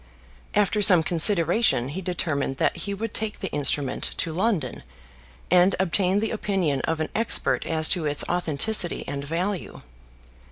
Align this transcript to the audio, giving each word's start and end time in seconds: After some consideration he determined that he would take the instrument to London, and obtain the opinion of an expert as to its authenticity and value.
After 0.55 0.81
some 0.81 1.03
consideration 1.03 1.89
he 1.89 2.01
determined 2.01 2.57
that 2.57 2.75
he 2.75 2.93
would 2.95 3.13
take 3.13 3.37
the 3.37 3.51
instrument 3.51 4.15
to 4.17 4.33
London, 4.33 4.81
and 5.51 5.75
obtain 5.79 6.19
the 6.21 6.31
opinion 6.31 6.81
of 6.85 6.99
an 6.99 7.09
expert 7.13 7.67
as 7.67 7.87
to 7.89 8.07
its 8.07 8.23
authenticity 8.27 9.07
and 9.07 9.23
value. 9.23 9.83